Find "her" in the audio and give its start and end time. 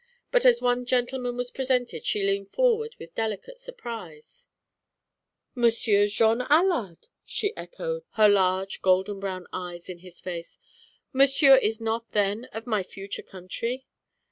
8.13-8.27